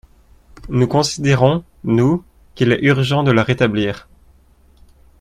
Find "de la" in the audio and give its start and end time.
3.21-3.43